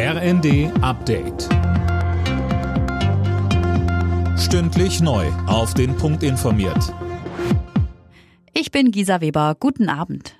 [0.00, 1.48] RND Update.
[4.38, 5.26] Stündlich neu.
[5.48, 6.94] Auf den Punkt informiert.
[8.54, 9.56] Ich bin Gisa Weber.
[9.58, 10.36] Guten Abend.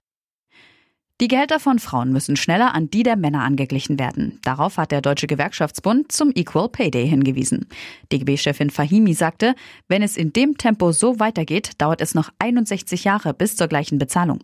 [1.21, 4.39] Die Gehälter von Frauen müssen schneller an die der Männer angeglichen werden.
[4.45, 7.67] Darauf hat der Deutsche Gewerkschaftsbund zum Equal Pay Day hingewiesen.
[8.13, 9.57] DGB-Chefin Fahimi sagte,
[9.89, 13.99] wenn es in dem Tempo so weitergeht, dauert es noch 61 Jahre bis zur gleichen
[13.99, 14.39] Bezahlung.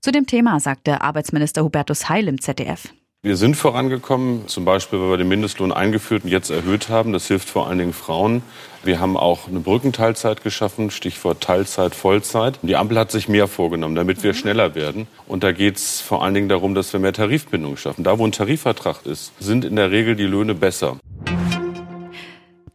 [0.00, 2.92] Zu dem Thema sagte Arbeitsminister Hubertus Heil im ZDF.
[3.26, 7.12] Wir sind vorangekommen, zum Beispiel, weil wir den Mindestlohn eingeführt und jetzt erhöht haben.
[7.12, 8.42] Das hilft vor allen Dingen Frauen.
[8.84, 12.60] Wir haben auch eine Brückenteilzeit geschaffen, Stichwort Teilzeit, Vollzeit.
[12.62, 15.08] Die Ampel hat sich mehr vorgenommen, damit wir schneller werden.
[15.26, 18.04] Und da geht es vor allen Dingen darum, dass wir mehr Tarifbindung schaffen.
[18.04, 20.96] Da, wo ein Tarifvertrag ist, sind in der Regel die Löhne besser.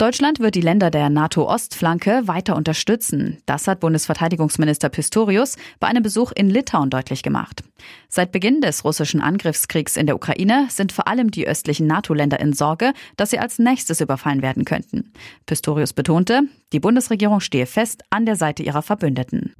[0.01, 3.37] Deutschland wird die Länder der NATO-Ostflanke weiter unterstützen.
[3.45, 7.63] Das hat Bundesverteidigungsminister Pistorius bei einem Besuch in Litauen deutlich gemacht.
[8.09, 12.53] Seit Beginn des russischen Angriffskriegs in der Ukraine sind vor allem die östlichen NATO-Länder in
[12.53, 15.13] Sorge, dass sie als nächstes überfallen werden könnten.
[15.45, 16.41] Pistorius betonte,
[16.73, 19.53] die Bundesregierung stehe fest an der Seite ihrer Verbündeten.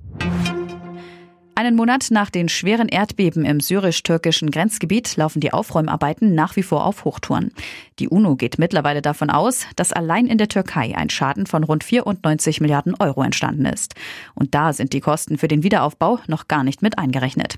[1.62, 6.88] Einen Monat nach den schweren Erdbeben im syrisch-türkischen Grenzgebiet laufen die Aufräumarbeiten nach wie vor
[6.88, 7.52] auf Hochtouren.
[8.00, 11.84] Die UNO geht mittlerweile davon aus, dass allein in der Türkei ein Schaden von rund
[11.84, 13.94] 94 Milliarden Euro entstanden ist.
[14.34, 17.58] Und da sind die Kosten für den Wiederaufbau noch gar nicht mit eingerechnet.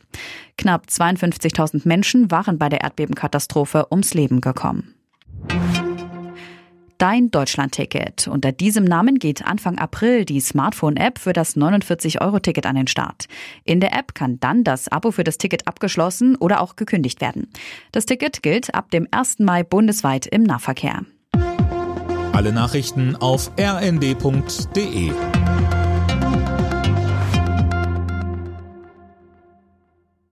[0.57, 4.95] Knapp 52.000 Menschen waren bei der Erdbebenkatastrophe ums Leben gekommen.
[7.03, 8.29] Dein Deutschland-Ticket.
[8.29, 13.25] Unter diesem Namen geht Anfang April die Smartphone-App für das 49-Euro-Ticket an den Start.
[13.65, 17.49] In der App kann dann das Abo für das Ticket abgeschlossen oder auch gekündigt werden.
[17.91, 19.39] Das Ticket gilt ab dem 1.
[19.39, 21.01] Mai bundesweit im Nahverkehr.
[22.31, 25.11] Alle Nachrichten auf rnd.de